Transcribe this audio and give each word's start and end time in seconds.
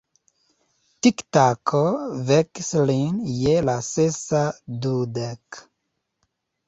Tiktako 1.07 1.81
vekis 2.29 2.71
lin 2.93 3.21
je 3.43 3.55
la 3.69 3.77
sesa 3.91 4.43
dudek. 4.87 5.61